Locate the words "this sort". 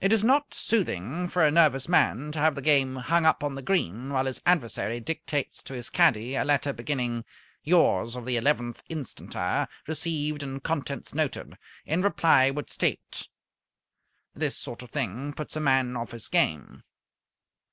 14.34-14.82